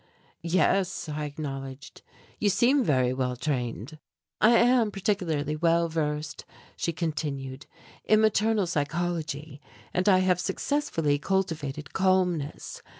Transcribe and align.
"Yes," 0.41 1.07
I 1.07 1.25
acknowledged, 1.25 2.01
"you 2.39 2.49
seem 2.49 2.83
very 2.83 3.13
well 3.13 3.35
trained." 3.35 3.99
"I 4.41 4.55
am 4.57 4.89
particularly 4.89 5.55
well 5.55 5.89
versed," 5.89 6.43
she 6.75 6.91
continued, 6.91 7.67
"in 8.05 8.21
maternal 8.21 8.65
psychology; 8.65 9.61
and 9.93 10.09
I 10.09 10.17
have 10.25 10.39
successfully 10.39 11.19
cultivated 11.19 11.93
calmness. 11.93 12.81